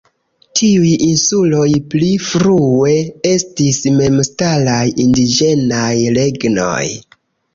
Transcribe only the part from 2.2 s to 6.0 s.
frue estis memstaraj indiĝenaj